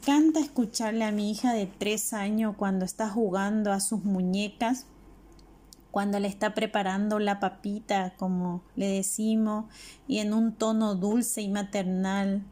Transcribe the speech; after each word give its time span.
encanta 0.00 0.40
escucharle 0.40 1.04
a 1.04 1.12
mi 1.12 1.30
hija 1.30 1.52
de 1.52 1.66
tres 1.66 2.14
años 2.14 2.54
cuando 2.56 2.86
está 2.86 3.10
jugando 3.10 3.70
a 3.70 3.80
sus 3.80 4.02
muñecas, 4.02 4.86
cuando 5.90 6.18
le 6.18 6.26
está 6.26 6.54
preparando 6.54 7.18
la 7.18 7.38
papita, 7.38 8.14
como 8.16 8.62
le 8.76 8.86
decimos, 8.86 9.66
y 10.08 10.20
en 10.20 10.32
un 10.32 10.54
tono 10.54 10.94
dulce 10.94 11.42
y 11.42 11.50
maternal 11.50 12.42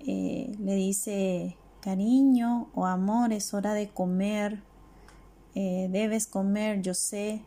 eh, 0.00 0.56
le 0.58 0.74
dice 0.74 1.56
cariño 1.80 2.68
o 2.74 2.86
amor, 2.86 3.32
es 3.32 3.54
hora 3.54 3.74
de 3.74 3.88
comer, 3.88 4.60
eh, 5.54 5.86
debes 5.88 6.26
comer, 6.26 6.82
yo 6.82 6.94
sé, 6.94 7.42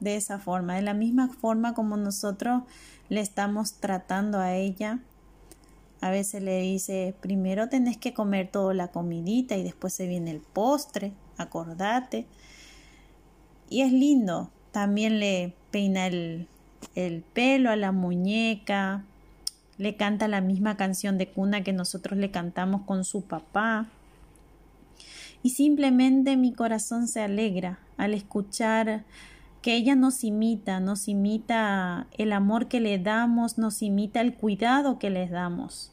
de 0.00 0.16
esa 0.16 0.38
forma, 0.38 0.74
de 0.74 0.82
la 0.82 0.92
misma 0.92 1.28
forma 1.28 1.72
como 1.72 1.96
nosotros 1.96 2.64
le 3.08 3.22
estamos 3.22 3.76
tratando 3.80 4.40
a 4.40 4.56
ella. 4.56 5.00
A 6.00 6.10
veces 6.10 6.42
le 6.42 6.60
dice, 6.60 7.14
primero 7.20 7.68
tenés 7.68 7.96
que 7.96 8.14
comer 8.14 8.50
toda 8.50 8.74
la 8.74 8.88
comidita 8.88 9.56
y 9.56 9.62
después 9.62 9.94
se 9.94 10.06
viene 10.06 10.30
el 10.30 10.40
postre, 10.40 11.12
acordate. 11.38 12.26
Y 13.68 13.80
es 13.80 13.92
lindo, 13.92 14.50
también 14.72 15.18
le 15.18 15.54
peina 15.70 16.06
el, 16.06 16.48
el 16.94 17.22
pelo 17.22 17.70
a 17.70 17.76
la 17.76 17.92
muñeca, 17.92 19.04
le 19.78 19.96
canta 19.96 20.28
la 20.28 20.40
misma 20.40 20.76
canción 20.76 21.18
de 21.18 21.28
cuna 21.28 21.62
que 21.62 21.72
nosotros 21.72 22.18
le 22.18 22.30
cantamos 22.30 22.82
con 22.82 23.04
su 23.04 23.22
papá. 23.22 23.88
Y 25.42 25.50
simplemente 25.50 26.36
mi 26.36 26.52
corazón 26.52 27.08
se 27.08 27.20
alegra 27.22 27.78
al 27.96 28.14
escuchar 28.14 29.04
que 29.62 29.74
ella 29.74 29.96
nos 29.96 30.22
imita, 30.24 30.80
nos 30.80 31.08
imita 31.08 32.06
el 32.16 32.32
amor 32.32 32.68
que 32.68 32.80
le 32.80 32.98
damos, 32.98 33.58
nos 33.58 33.82
imita 33.82 34.20
el 34.20 34.34
cuidado 34.34 34.98
que 34.98 35.10
les 35.10 35.30
damos. 35.30 35.92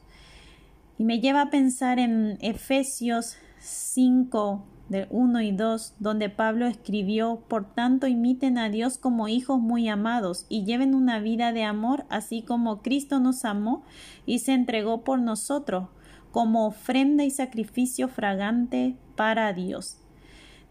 Y 0.97 1.03
me 1.03 1.19
lleva 1.19 1.44
a 1.44 1.49
pensar 1.49 1.99
en 1.99 2.38
Efesios 2.41 3.36
5, 3.59 4.63
de 4.89 5.08
1 5.09 5.41
y 5.41 5.52
2, 5.52 5.95
donde 5.99 6.30
Pablo 6.30 6.67
escribió, 6.67 7.44
Por 7.47 7.73
tanto 7.73 8.08
imiten 8.08 8.58
a 8.58 8.69
Dios 8.69 8.97
como 8.97 9.27
hijos 9.27 9.59
muy 9.59 9.88
amados 9.88 10.45
y 10.49 10.66
lleven 10.66 10.94
una 10.94 11.19
vida 11.19 11.52
de 11.52 11.64
amor, 11.64 12.05
así 12.09 12.44
como 12.44 12.81
Cristo 12.81 13.19
nos 13.19 13.45
amó 13.45 13.83
y 14.25 14.39
se 14.39 14.53
entregó 14.53 15.03
por 15.03 15.19
nosotros, 15.19 15.88
como 16.31 16.67
ofrenda 16.67 17.23
y 17.23 17.31
sacrificio 17.31 18.08
fragante 18.08 18.95
para 19.16 19.53
Dios. 19.53 19.97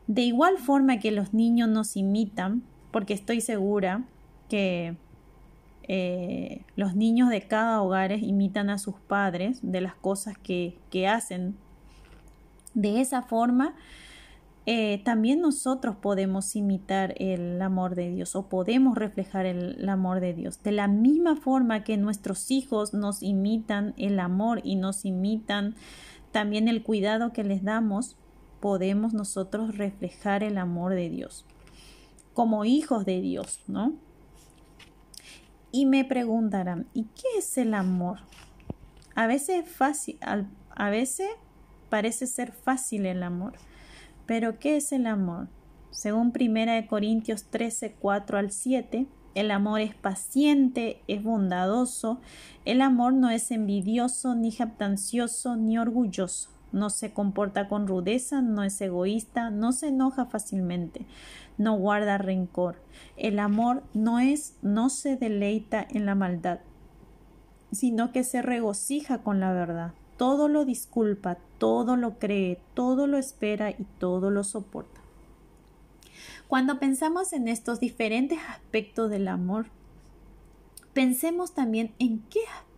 De 0.07 0.23
igual 0.23 0.59
forma 0.59 0.99
que 0.99 1.11
los 1.11 1.33
niños 1.33 1.69
nos 1.69 1.97
imitan, 1.97 2.63
porque 2.91 3.15
estoy 3.15 3.41
segura 3.41 4.05
que 4.49 4.97
eh, 5.89 6.65
los 6.77 6.95
niños 6.95 7.29
de 7.29 7.43
cada 7.43 7.83
hogar 7.83 8.13
imitan 8.13 8.71
a 8.71 8.79
sus 8.79 8.95
padres 8.95 9.59
de 9.63 9.81
las 9.81 9.95
cosas 9.95 10.37
que, 10.39 10.79
hacen. 11.09 11.57
De 12.75 13.01
esa 13.01 13.23
forma, 13.23 13.75
eh, 14.67 15.03
también 15.05 15.41
nosotros 15.41 15.97
podemos 15.97 16.55
imitar 16.57 17.15
el 17.19 17.61
amor 17.61 17.95
de 17.95 18.11
Dios 18.11 18.35
o 18.37 18.49
podemos 18.49 18.97
reflejar 18.97 19.47
el, 19.47 19.89
amor 19.89 20.21
de 20.21 20.35
Dios. 20.35 20.63
De 20.63 20.73
la 20.73 20.89
misma 20.89 21.37
forma 21.37 21.85
que 21.85 21.97
nuestros 21.97 22.51
hijos 22.51 22.95
nos 22.95 23.23
imitan 23.23 23.95
el 23.97 24.21
amor 24.21 24.61
y 24.65 24.77
nos 24.77 25.05
imitan 25.05 25.75
también 26.31 26.69
el 26.69 26.83
cuidado 26.83 27.33
que 27.33 27.45
les 27.45 27.63
damos, 27.63 28.17
podemos 28.61 29.13
nosotros 29.13 29.77
reflejar 29.77 30.43
el 30.43 30.57
amor 30.57 30.95
de 30.95 31.11
Dios 31.11 31.45
como 32.35 32.65
hijos 32.65 33.05
de 33.05 33.21
Dios, 33.21 33.61
¿no? 33.67 33.93
Y 35.73 35.87
me 35.87 36.05
preguntarán, 36.05 36.87
¿y 36.93 37.05
qué 37.05 37.39
es 37.39 37.57
el 37.57 37.73
amor? 37.73 38.19
A 39.15 39.27
veces 39.27 39.67
fácil, 39.67 40.19
a 40.21 40.91
veces 40.91 41.29
parece 41.89 42.27
ser 42.27 42.53
fácil 42.53 43.07
el 43.07 43.23
amor, 43.23 43.55
pero 44.27 44.59
¿qué 44.59 44.77
es 44.77 44.93
el 44.93 45.07
amor? 45.07 45.49
Según 45.91 46.33
1 46.39 46.87
Corintios 46.89 47.45
13, 47.45 47.97
4 47.99 48.39
al 48.39 48.51
7, 48.51 49.07
el 49.35 49.51
amor 49.51 49.81
es 49.81 49.95
paciente, 49.95 51.03
es 51.09 51.23
bondadoso, 51.23 52.21
el 52.67 52.83
amor 52.83 53.15
no 53.15 53.31
es 53.31 53.51
envidioso, 53.51 54.35
ni 54.35 54.51
jactancioso, 54.51 55.57
ni 55.57 55.79
orgulloso 55.79 56.51
no 56.73 56.91
se 56.91 57.13
comporta 57.13 57.69
con 57.69 57.87
rudeza, 57.87 58.41
no 58.43 58.63
es 58.63 58.81
egoísta, 58.81 59.51
no 59.51 59.73
se 59.73 59.89
enoja 59.89 60.27
fácilmente, 60.27 61.07
no 61.59 61.77
guarda 61.77 62.19
rencor. 62.19 62.77
El 63.17 63.39
amor 63.39 63.83
no 63.95 64.19
es, 64.19 64.57
no 64.63 64.91
se 64.91 65.17
deleita 65.17 65.87
en 65.89 66.07
la 66.07 66.15
maldad, 66.15 66.61
sino 67.71 68.13
que 68.13 68.25
se 68.25 68.43
regocija 68.43 69.19
con 69.19 69.41
la 69.41 69.53
verdad. 69.53 69.93
Todo 70.17 70.49
lo 70.49 70.65
disculpa, 70.65 71.39
todo 71.59 71.97
lo 71.97 72.19
cree, 72.19 72.61
todo 72.75 73.07
lo 73.07 73.19
espera 73.19 73.71
y 73.71 73.87
todo 73.99 74.31
lo 74.31 74.45
soporta. 74.45 75.01
Cuando 76.49 76.79
pensamos 76.79 77.33
en 77.33 77.49
estos 77.49 77.81
diferentes 77.81 78.39
aspectos 78.49 79.11
del 79.11 79.29
amor, 79.29 79.67
pensemos 80.93 81.55
también 81.55 81.95
en 81.99 82.21
qué 82.29 82.41
aspectos 82.41 82.72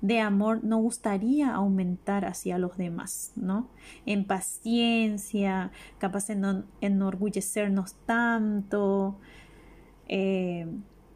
de 0.00 0.20
amor 0.20 0.64
nos 0.64 0.80
gustaría 0.80 1.54
aumentar 1.54 2.24
hacia 2.24 2.58
los 2.58 2.76
demás, 2.76 3.32
¿no? 3.36 3.68
En 4.06 4.24
paciencia, 4.24 5.70
capaz 5.98 6.28
de 6.28 6.36
no 6.36 6.64
enorgullecernos 6.80 7.94
tanto, 8.06 9.18
eh, 10.08 10.66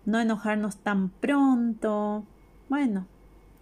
no 0.04 0.20
enojarnos 0.20 0.76
tan 0.78 1.10
pronto. 1.10 2.26
Bueno, 2.68 3.06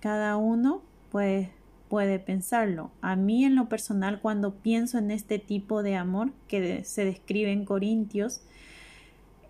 cada 0.01 0.37
uno 0.37 0.83
pues, 1.11 1.49
puede 1.89 2.19
pensarlo. 2.19 2.91
A 3.01 3.17
mí 3.17 3.45
en 3.45 3.55
lo 3.55 3.69
personal, 3.69 4.21
cuando 4.21 4.55
pienso 4.55 4.99
en 4.99 5.11
este 5.11 5.39
tipo 5.39 5.83
de 5.83 5.97
amor 5.97 6.33
que 6.49 6.85
se 6.85 7.05
describe 7.05 7.53
en 7.53 7.65
Corintios, 7.65 8.43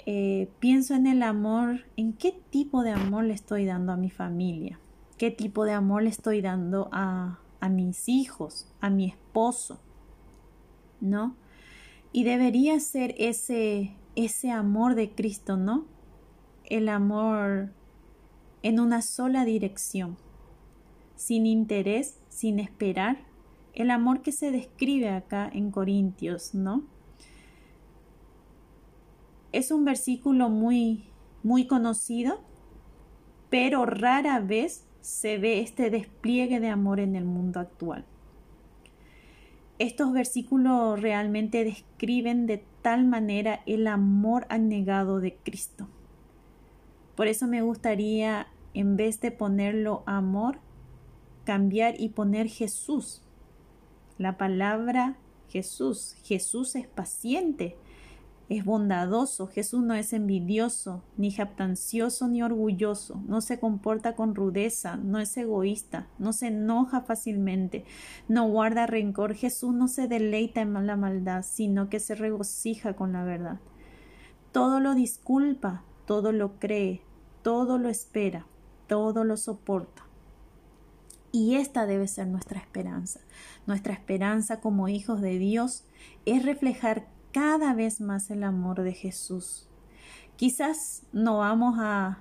eh, 0.07 0.49
pienso 0.59 0.95
en 0.95 1.07
el 1.07 1.23
amor, 1.23 1.85
en 1.97 2.13
qué 2.13 2.33
tipo 2.51 2.83
de 2.83 2.91
amor 2.91 3.25
le 3.25 3.35
estoy 3.35 3.65
dando 3.65 3.93
a 3.93 3.97
mi 3.97 4.11
familia, 4.11 4.81
qué 5.19 5.31
tipo 5.31 5.65
de 5.65 5.73
amor 5.73 6.03
le 6.03 6.11
estoy 6.11 6.41
dando 6.41 6.89
a, 6.93 7.41
a 7.61 7.69
mis 7.69 8.09
hijos, 8.09 8.69
a 8.81 8.91
mi 8.91 9.07
esposo, 9.07 9.81
¿no? 11.01 11.37
Y 12.13 12.25
debería 12.25 12.79
ser 12.81 13.15
ese, 13.19 13.95
ese 14.17 14.51
amor 14.51 14.95
de 14.95 15.11
Cristo, 15.11 15.57
¿no? 15.57 15.87
El 16.65 16.89
amor 16.89 17.73
en 18.63 18.81
una 18.81 19.03
sola 19.03 19.45
dirección, 19.45 20.17
sin 21.17 21.47
interés, 21.47 22.19
sin 22.29 22.59
esperar, 22.59 23.19
el 23.75 23.91
amor 23.91 24.23
que 24.23 24.33
se 24.33 24.51
describe 24.51 25.09
acá 25.11 25.49
en 25.53 25.71
Corintios, 25.71 26.55
¿no? 26.55 26.85
Es 29.53 29.71
un 29.71 29.85
versículo 29.85 30.49
muy, 30.49 31.05
muy 31.43 31.67
conocido, 31.67 32.41
pero 33.49 33.85
rara 33.85 34.41
vez 34.41 34.87
se 35.01 35.39
ve 35.39 35.61
este 35.61 35.91
despliegue 35.91 36.61
de 36.61 36.69
amor 36.69 37.01
en 37.01 37.17
el 37.17 37.25
mundo 37.25 37.59
actual. 37.59 38.05
Estos 39.79 40.13
versículos 40.13 41.01
realmente 41.01 41.65
describen 41.65 42.47
de 42.47 42.63
tal 42.83 43.07
manera 43.07 43.63
el 43.67 43.87
amor 43.87 44.47
anegado 44.51 45.21
de 45.21 45.37
Cristo. 45.37 45.89
Por 47.17 47.27
eso 47.27 47.47
me 47.47 47.63
gustaría, 47.63 48.47
en 48.75 48.97
vez 48.97 49.21
de 49.21 49.31
ponerlo 49.31 50.03
amor, 50.07 50.59
cambiar 51.45 51.99
y 51.99 52.11
poner 52.11 52.49
Jesús. 52.49 53.23
La 54.19 54.37
palabra 54.37 55.17
Jesús. 55.49 56.15
Jesús 56.25 56.77
es 56.77 56.87
paciente, 56.87 57.77
es 58.51 58.65
bondadoso, 58.65 59.47
Jesús 59.47 59.81
no 59.85 59.95
es 59.95 60.13
envidioso, 60.13 61.05
ni 61.17 61.31
jactancioso, 61.31 62.27
ni 62.27 62.43
orgulloso, 62.43 63.23
no 63.29 63.41
se 63.43 63.61
comporta 63.61 64.17
con 64.17 64.35
rudeza, 64.35 64.97
no 64.97 65.21
es 65.21 65.37
egoísta, 65.37 66.09
no 66.19 66.33
se 66.33 66.49
enoja 66.49 67.03
fácilmente, 67.03 67.85
no 68.27 68.49
guarda 68.49 68.89
rencor, 68.89 69.35
Jesús 69.35 69.73
no 69.73 69.87
se 69.87 70.09
deleita 70.09 70.63
en 70.63 70.85
la 70.85 70.97
maldad, 70.97 71.45
sino 71.49 71.89
que 71.89 72.01
se 72.01 72.17
regocija 72.17 72.97
con 72.97 73.13
la 73.13 73.23
verdad. 73.23 73.61
Todo 74.51 74.81
lo 74.81 74.97
disculpa, 74.97 75.85
todo 76.05 76.33
lo 76.33 76.59
cree, 76.59 77.03
todo 77.43 77.79
lo 77.79 77.89
espera, 77.89 78.47
todo 78.89 79.23
lo 79.23 79.37
soporta. 79.37 80.03
Y 81.31 81.55
esta 81.55 81.87
debe 81.87 82.09
ser 82.09 82.27
nuestra 82.27 82.59
esperanza. 82.59 83.21
Nuestra 83.69 83.93
esperanza 83.93 84.59
como 84.59 84.89
hijos 84.89 85.21
de 85.21 85.39
Dios 85.39 85.85
es 86.27 86.45
reflejar 86.45 87.07
cada 87.33 87.75
vez 87.75 88.01
más 88.01 88.31
el 88.31 88.45
amor 88.45 88.83
de 88.83 88.93
Jesús. 88.93 89.69
Quizás 90.37 91.03
no 91.13 91.39
vamos 91.39 91.77
a, 91.79 92.19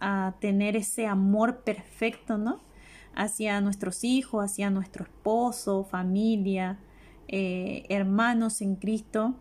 a 0.00 0.34
tener 0.40 0.76
ese 0.76 1.06
amor 1.06 1.60
perfecto, 1.60 2.38
¿no? 2.38 2.60
Hacia 3.14 3.60
nuestros 3.60 4.04
hijos, 4.04 4.44
hacia 4.44 4.70
nuestro 4.70 5.04
esposo, 5.04 5.84
familia, 5.84 6.78
eh, 7.28 7.86
hermanos 7.88 8.60
en 8.60 8.76
Cristo, 8.76 9.36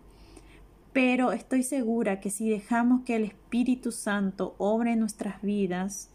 pero 0.94 1.32
estoy 1.32 1.64
segura 1.64 2.20
que 2.20 2.30
si 2.30 2.50
dejamos 2.50 3.02
que 3.02 3.16
el 3.16 3.24
Espíritu 3.24 3.92
Santo 3.92 4.56
obre 4.58 4.94
en 4.94 5.00
nuestras 5.00 5.42
vidas, 5.42 6.12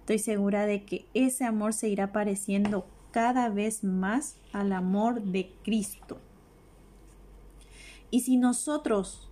estoy 0.00 0.18
segura 0.18 0.66
de 0.66 0.84
que 0.84 1.06
ese 1.14 1.44
amor 1.44 1.72
se 1.72 1.88
irá 1.88 2.04
apareciendo 2.04 2.86
cada 3.10 3.48
vez 3.48 3.82
más 3.82 4.36
al 4.52 4.72
amor 4.72 5.22
de 5.22 5.52
Cristo. 5.64 6.20
Y 8.10 8.20
si 8.20 8.36
nosotros 8.36 9.30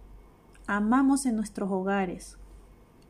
amamos 0.67 1.27
en 1.27 1.37
nuestros 1.37 1.71
hogares, 1.71 2.39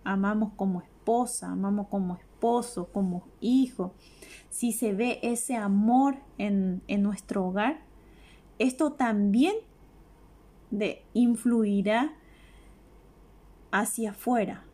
amamos 0.05 0.53
como 0.57 0.83
esposa, 0.83 1.51
amamos 1.51 1.89
como 1.89 2.17
esposo, 2.17 2.89
como 2.93 3.27
hijo, 3.41 3.95
si 4.51 4.73
se 4.73 4.93
ve 4.93 5.19
ese 5.23 5.57
amor 5.57 6.19
en, 6.39 6.83
nuestro 7.03 7.47
hogar, 7.47 7.81
esto 8.59 8.93
también 8.93 9.55
de, 10.71 11.05
influirá 11.13 12.15
hacia 13.73 14.11
afuera, 14.11 14.65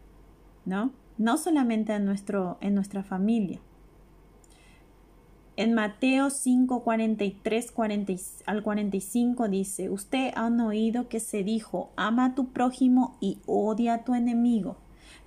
¿no? 0.65 0.93
No 1.17 1.39
solamente 1.39 1.95
en, 1.95 2.05
nuestro, 2.05 2.59
en 2.61 2.75
nuestra 2.75 3.03
familia. 3.03 3.61
En 5.61 5.75
Mateo 5.75 6.31
5, 6.31 6.83
43 6.85 7.75
al 8.47 8.63
45 8.63 9.49
dice, 9.51 9.91
usted 9.91 10.33
han 10.35 10.59
oído 10.59 11.11
que 11.11 11.21
se 11.21 11.45
dijo, 11.45 11.91
ama 11.97 12.25
a 12.25 12.35
tu 12.35 12.47
prójimo 12.47 13.19
y 13.21 13.41
odia 13.45 13.93
a 13.93 14.05
tu 14.05 14.15
enemigo. 14.15 14.79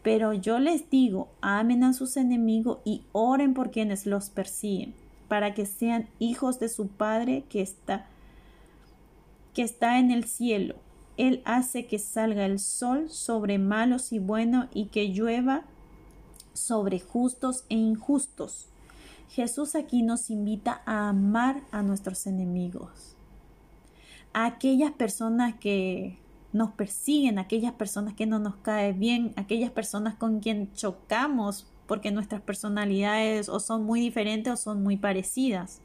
Pero 0.02 0.34
yo 0.34 0.58
les 0.58 0.90
digo, 0.90 1.30
amen 1.42 1.84
a 1.84 1.94
sus 1.94 2.18
enemigos 2.18 2.80
y 2.84 3.04
oren 3.12 3.54
por 3.54 3.70
quienes 3.70 4.08
los 4.08 4.32
persiguen, 4.32 4.96
para 5.28 5.54
que 5.54 5.68
sean 5.68 6.10
hijos 6.18 6.60
de 6.60 6.68
su 6.68 6.88
Padre 6.88 7.44
que 7.48 7.62
está, 7.62 8.08
que 9.54 9.62
está 9.62 10.00
en 10.00 10.10
el 10.10 10.24
cielo. 10.24 10.78
Él 11.16 11.44
hace 11.46 11.86
que 11.86 12.00
salga 12.00 12.48
el 12.48 12.58
sol 12.58 13.12
sobre 13.12 13.60
malos 13.60 14.12
y 14.12 14.18
buenos 14.18 14.66
y 14.74 14.86
que 14.86 15.10
llueva 15.10 15.62
sobre 16.54 17.00
justos 17.00 17.66
e 17.70 17.76
injustos. 17.76 18.73
Jesús 19.34 19.74
aquí 19.74 20.04
nos 20.04 20.30
invita 20.30 20.84
a 20.86 21.10
amar 21.10 21.64
a 21.72 21.82
nuestros 21.82 22.28
enemigos, 22.28 23.16
a 24.32 24.46
aquellas 24.46 24.92
personas 24.92 25.56
que 25.56 26.20
nos 26.52 26.74
persiguen, 26.74 27.40
aquellas 27.40 27.74
personas 27.74 28.14
que 28.14 28.28
no 28.28 28.38
nos 28.38 28.58
caen 28.58 29.00
bien, 29.00 29.34
aquellas 29.36 29.72
personas 29.72 30.14
con 30.14 30.40
quien 30.40 30.72
chocamos 30.74 31.66
porque 31.88 32.12
nuestras 32.12 32.42
personalidades 32.42 33.50
o 33.50 33.60
son 33.60 33.86
muy 33.86 34.02
diferentes 34.02 34.54
o 34.54 34.56
son 34.56 34.84
muy 34.84 34.98
parecidas. 34.98 35.82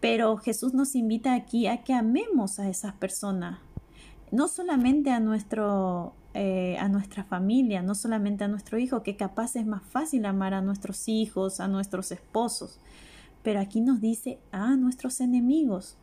Pero 0.00 0.36
Jesús 0.36 0.74
nos 0.74 0.94
invita 0.94 1.32
aquí 1.32 1.66
a 1.66 1.82
que 1.82 1.94
amemos 1.94 2.58
a 2.58 2.68
esas 2.68 2.92
personas, 2.92 3.58
no 4.30 4.48
solamente 4.48 5.10
a 5.10 5.18
nuestro 5.18 6.12
eh, 6.34 6.76
a 6.78 6.88
nuestra 6.88 7.24
familia, 7.24 7.82
no 7.82 7.94
solamente 7.94 8.44
a 8.44 8.48
nuestro 8.48 8.78
hijo, 8.78 9.02
que 9.02 9.16
capaz 9.16 9.54
es 9.56 9.66
más 9.66 9.82
fácil 9.82 10.24
amar 10.24 10.54
a 10.54 10.62
nuestros 10.62 11.06
hijos, 11.06 11.60
a 11.60 11.68
nuestros 11.68 12.10
esposos, 12.10 12.80
pero 13.42 13.60
aquí 13.60 13.82
nos 13.82 14.00
dice 14.00 14.38
a 14.50 14.76
nuestros 14.76 15.20
enemigos. 15.20 15.98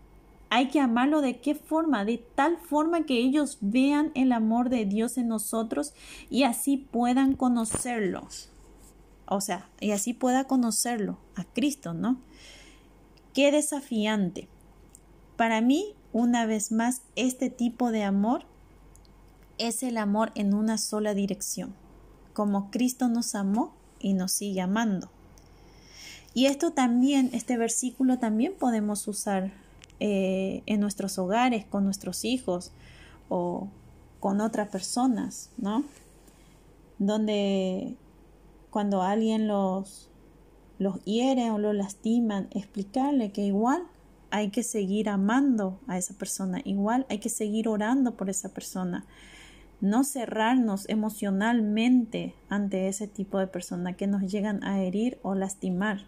Hay 0.51 0.67
que 0.67 0.79
amarlo 0.79 1.21
de 1.21 1.39
qué 1.41 1.55
forma, 1.55 2.05
de 2.05 2.23
tal 2.35 2.57
forma 2.57 3.05
que 3.05 3.17
ellos 3.17 3.57
vean 3.61 4.11
el 4.13 4.31
amor 4.31 4.69
de 4.69 4.85
Dios 4.85 5.17
en 5.17 5.27
nosotros 5.27 5.93
y 6.29 6.43
así 6.43 6.77
puedan 6.77 7.35
conocerlos. 7.35 8.51
O 9.25 9.41
sea, 9.41 9.67
y 9.79 9.91
así 9.91 10.13
pueda 10.13 10.43
conocerlo 10.43 11.17
a 11.35 11.43
Cristo, 11.43 11.93
¿no? 11.93 12.19
Qué 13.33 13.51
desafiante. 13.51 14.47
Para 15.37 15.61
mí, 15.61 15.95
una 16.13 16.45
vez 16.45 16.71
más, 16.71 17.03
este 17.15 17.49
tipo 17.49 17.91
de 17.91 18.03
amor 18.03 18.45
es 19.59 19.83
el 19.83 19.97
amor 19.97 20.31
en 20.35 20.53
una 20.53 20.77
sola 20.77 21.13
dirección, 21.13 21.75
como 22.33 22.71
Cristo 22.71 23.07
nos 23.07 23.35
amó 23.35 23.73
y 23.99 24.13
nos 24.13 24.31
sigue 24.31 24.61
amando. 24.61 25.09
Y 26.33 26.45
esto 26.45 26.71
también, 26.71 27.29
este 27.33 27.57
versículo 27.57 28.17
también 28.19 28.53
podemos 28.57 29.07
usar 29.07 29.51
eh, 29.99 30.63
en 30.65 30.79
nuestros 30.79 31.17
hogares, 31.19 31.65
con 31.65 31.83
nuestros 31.83 32.23
hijos 32.23 32.71
o 33.27 33.67
con 34.19 34.41
otras 34.41 34.69
personas, 34.69 35.49
¿no? 35.57 35.83
Donde 36.97 37.95
cuando 38.69 39.01
alguien 39.01 39.47
los, 39.47 40.09
los 40.77 41.03
hiere 41.03 41.51
o 41.51 41.57
los 41.57 41.75
lastiman, 41.75 42.47
explicarle 42.51 43.31
que 43.31 43.41
igual 43.41 43.83
hay 44.31 44.49
que 44.49 44.63
seguir 44.63 45.09
amando 45.09 45.79
a 45.87 45.97
esa 45.97 46.13
persona, 46.13 46.61
igual 46.63 47.05
hay 47.09 47.19
que 47.19 47.29
seguir 47.29 47.67
orando 47.67 48.15
por 48.15 48.29
esa 48.29 48.49
persona, 48.49 49.05
no 49.81 50.03
cerrarnos 50.03 50.87
emocionalmente 50.89 52.35
ante 52.49 52.87
ese 52.87 53.07
tipo 53.07 53.39
de 53.39 53.47
personas 53.47 53.95
que 53.95 54.07
nos 54.07 54.23
llegan 54.23 54.63
a 54.63 54.81
herir 54.81 55.19
o 55.21 55.35
lastimar. 55.35 56.05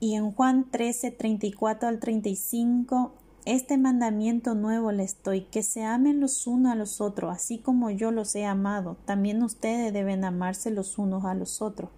Y 0.00 0.14
en 0.14 0.30
Juan 0.32 0.70
13, 0.70 1.10
34 1.10 1.88
al 1.88 1.98
35, 1.98 3.12
este 3.46 3.78
mandamiento 3.78 4.54
nuevo 4.54 4.92
les 4.92 5.20
doy, 5.22 5.40
que 5.40 5.62
se 5.62 5.82
amen 5.82 6.20
los 6.20 6.46
unos 6.46 6.70
a 6.72 6.76
los 6.76 7.00
otros, 7.00 7.34
así 7.34 7.58
como 7.58 7.90
yo 7.90 8.10
los 8.10 8.34
he 8.34 8.44
amado. 8.44 8.96
También 9.06 9.42
ustedes 9.42 9.92
deben 9.92 10.24
amarse 10.24 10.70
los 10.70 10.98
unos 10.98 11.24
a 11.24 11.34
los 11.34 11.62
otros. 11.62 11.90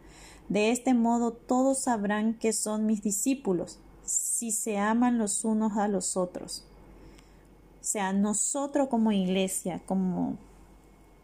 De 0.48 0.70
este 0.70 0.94
modo 0.94 1.32
todos 1.32 1.80
sabrán 1.80 2.34
que 2.34 2.52
son 2.52 2.86
mis 2.86 3.02
discípulos, 3.02 3.80
si 4.04 4.50
se 4.50 4.78
aman 4.78 5.18
los 5.18 5.44
unos 5.44 5.76
a 5.76 5.88
los 5.88 6.16
otros. 6.16 6.69
Sea, 7.90 8.12
nosotros 8.12 8.86
como 8.86 9.10
iglesia, 9.10 9.80
como, 9.84 10.38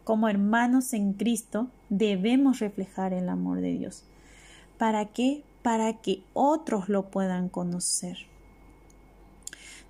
como 0.03 0.27
hermanos 0.27 0.91
en 0.91 1.13
Cristo, 1.13 1.69
debemos 1.87 2.59
reflejar 2.59 3.13
el 3.13 3.29
amor 3.29 3.61
de 3.61 3.71
Dios. 3.71 4.03
¿Para 4.77 5.05
qué? 5.05 5.45
Para 5.61 5.93
que 5.93 6.23
otros 6.33 6.89
lo 6.89 7.09
puedan 7.09 7.47
conocer. 7.47 8.17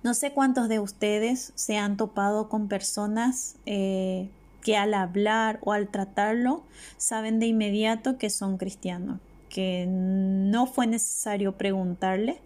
No 0.04 0.14
sé 0.14 0.30
cuántos 0.30 0.68
de 0.68 0.78
ustedes 0.78 1.50
se 1.56 1.78
han 1.78 1.96
topado 1.96 2.48
con 2.48 2.68
personas 2.68 3.56
eh, 3.66 4.30
que 4.62 4.76
al 4.76 4.94
hablar 4.94 5.58
o 5.62 5.72
al 5.72 5.88
tratarlo 5.88 6.62
saben 6.96 7.40
de 7.40 7.46
inmediato 7.46 8.18
que 8.18 8.30
son 8.30 8.56
cristianos, 8.56 9.18
que 9.48 9.84
no 9.88 10.66
fue 10.68 10.86
necesario 10.86 11.56
preguntarle, 11.56 12.38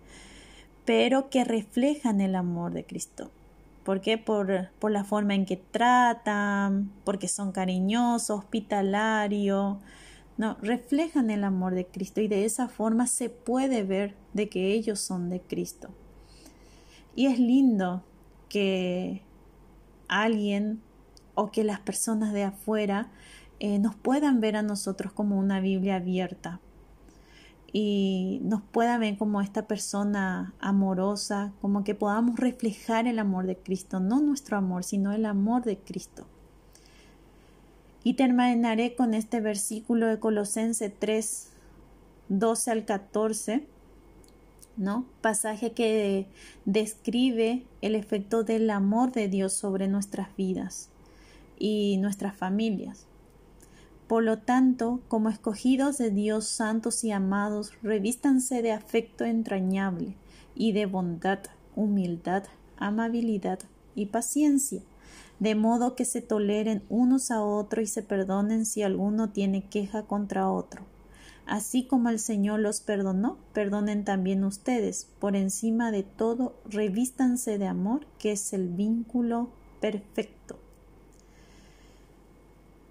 pero 0.86 1.28
que 1.28 1.44
reflejan 1.44 2.22
el 2.22 2.34
amor 2.34 2.72
de 2.72 2.86
Cristo. 2.86 3.30
¿Por 3.84 4.00
qué? 4.00 4.18
Por, 4.18 4.70
por 4.78 4.90
la 4.90 5.04
forma 5.04 5.34
en 5.34 5.44
que 5.44 5.56
tratan, 5.56 6.92
porque 7.04 7.28
son 7.28 7.52
cariñosos, 7.52 8.38
hospitalarios. 8.38 9.78
No, 10.36 10.56
reflejan 10.62 11.30
el 11.30 11.44
amor 11.44 11.74
de 11.74 11.86
Cristo 11.86 12.20
y 12.20 12.28
de 12.28 12.44
esa 12.44 12.68
forma 12.68 13.06
se 13.06 13.28
puede 13.28 13.82
ver 13.82 14.16
de 14.32 14.48
que 14.48 14.72
ellos 14.72 15.00
son 15.00 15.28
de 15.28 15.40
Cristo. 15.40 15.90
Y 17.14 17.26
es 17.26 17.38
lindo 17.38 18.02
que 18.48 19.22
alguien 20.08 20.80
o 21.34 21.50
que 21.50 21.64
las 21.64 21.80
personas 21.80 22.32
de 22.32 22.44
afuera 22.44 23.10
eh, 23.60 23.78
nos 23.78 23.94
puedan 23.94 24.40
ver 24.40 24.56
a 24.56 24.62
nosotros 24.62 25.12
como 25.12 25.38
una 25.38 25.60
Biblia 25.60 25.96
abierta, 25.96 26.60
y 27.72 28.40
nos 28.42 28.60
pueda 28.62 28.98
ver 28.98 29.16
como 29.16 29.40
esta 29.40 29.66
persona 29.66 30.54
amorosa, 30.60 31.52
como 31.62 31.84
que 31.84 31.94
podamos 31.94 32.38
reflejar 32.38 33.06
el 33.06 33.18
amor 33.18 33.46
de 33.46 33.56
Cristo, 33.56 33.98
no 33.98 34.20
nuestro 34.20 34.58
amor, 34.58 34.84
sino 34.84 35.12
el 35.12 35.24
amor 35.24 35.64
de 35.64 35.78
Cristo. 35.78 36.26
Y 38.04 38.14
terminaré 38.14 38.94
con 38.94 39.14
este 39.14 39.40
versículo 39.40 40.06
de 40.06 40.18
Colosense 40.18 40.90
3, 40.90 41.48
12 42.28 42.70
al 42.70 42.84
14, 42.84 43.66
¿no? 44.76 45.06
Pasaje 45.22 45.72
que 45.72 46.26
describe 46.66 47.64
el 47.80 47.94
efecto 47.94 48.42
del 48.42 48.68
amor 48.68 49.12
de 49.12 49.28
Dios 49.28 49.54
sobre 49.54 49.88
nuestras 49.88 50.34
vidas 50.36 50.90
y 51.58 51.96
nuestras 51.98 52.36
familias. 52.36 53.06
Por 54.12 54.24
lo 54.24 54.36
tanto, 54.40 55.00
como 55.08 55.30
escogidos 55.30 55.96
de 55.96 56.10
Dios 56.10 56.44
santos 56.44 57.02
y 57.02 57.12
amados, 57.12 57.72
revístanse 57.82 58.60
de 58.60 58.70
afecto 58.70 59.24
entrañable 59.24 60.16
y 60.54 60.72
de 60.72 60.84
bondad, 60.84 61.38
humildad, 61.76 62.44
amabilidad 62.76 63.60
y 63.94 64.04
paciencia, 64.04 64.82
de 65.40 65.54
modo 65.54 65.96
que 65.96 66.04
se 66.04 66.20
toleren 66.20 66.82
unos 66.90 67.30
a 67.30 67.42
otros 67.42 67.84
y 67.84 67.86
se 67.86 68.02
perdonen 68.02 68.66
si 68.66 68.82
alguno 68.82 69.30
tiene 69.30 69.66
queja 69.70 70.02
contra 70.02 70.50
otro. 70.50 70.84
Así 71.46 71.86
como 71.86 72.10
el 72.10 72.18
Señor 72.18 72.60
los 72.60 72.82
perdonó, 72.82 73.38
perdonen 73.54 74.04
también 74.04 74.44
ustedes. 74.44 75.08
Por 75.20 75.36
encima 75.36 75.90
de 75.90 76.02
todo, 76.02 76.60
revístanse 76.68 77.56
de 77.56 77.66
amor, 77.66 78.04
que 78.18 78.32
es 78.32 78.52
el 78.52 78.68
vínculo 78.68 79.48
perfecto. 79.80 80.61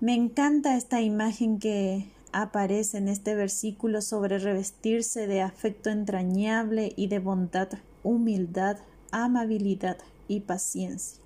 Me 0.02 0.14
encanta 0.14 0.76
esta 0.76 1.00
imagen 1.00 1.60
que 1.60 2.12
aparece 2.34 2.98
en 2.98 3.08
este 3.08 3.36
versículo 3.36 4.02
sobre 4.02 4.40
revestirse 4.40 5.28
de 5.28 5.42
afecto 5.42 5.90
entrañable 5.90 6.92
y 6.98 7.08
de 7.08 7.20
bondad, 7.20 7.70
humildad, 8.04 8.78
amabilidad 9.12 9.98
y 10.28 10.42
paciencia. 10.42 11.24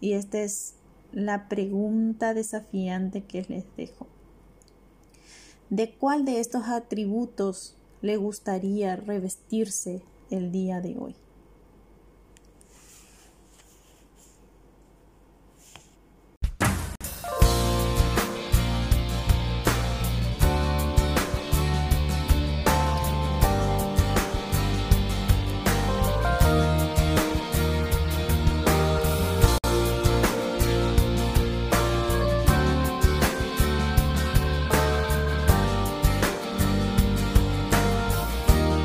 Y 0.00 0.14
esta 0.14 0.40
es 0.40 0.74
la 1.12 1.48
pregunta 1.48 2.34
desafiante 2.34 3.22
que 3.22 3.46
les 3.48 3.64
dejo. 3.76 4.08
¿De 5.70 5.92
cuál 5.92 6.24
de 6.24 6.40
estos 6.40 6.64
atributos 6.64 7.76
le 8.02 8.16
gustaría 8.16 8.96
revestirse 8.96 10.02
el 10.30 10.52
día 10.52 10.80
de 10.80 10.96
hoy. 10.98 11.14